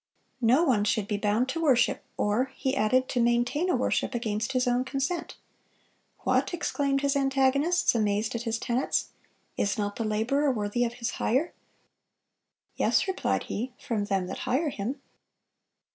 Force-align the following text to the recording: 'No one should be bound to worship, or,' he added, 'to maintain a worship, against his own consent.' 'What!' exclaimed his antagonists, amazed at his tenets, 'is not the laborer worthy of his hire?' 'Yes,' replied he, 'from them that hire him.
'No 0.41 0.63
one 0.63 0.83
should 0.83 1.07
be 1.07 1.17
bound 1.17 1.47
to 1.49 1.61
worship, 1.61 2.03
or,' 2.17 2.45
he 2.55 2.75
added, 2.75 3.07
'to 3.07 3.19
maintain 3.19 3.69
a 3.69 3.75
worship, 3.75 4.15
against 4.15 4.53
his 4.53 4.67
own 4.67 4.83
consent.' 4.83 5.35
'What!' 6.21 6.55
exclaimed 6.55 7.01
his 7.01 7.15
antagonists, 7.15 7.93
amazed 7.93 8.33
at 8.33 8.41
his 8.41 8.57
tenets, 8.57 9.09
'is 9.57 9.77
not 9.77 9.97
the 9.97 10.03
laborer 10.03 10.51
worthy 10.51 10.83
of 10.85 10.93
his 10.93 11.11
hire?' 11.21 11.53
'Yes,' 12.75 13.07
replied 13.07 13.43
he, 13.43 13.73
'from 13.77 14.05
them 14.05 14.25
that 14.25 14.39
hire 14.39 14.69
him. 14.69 14.99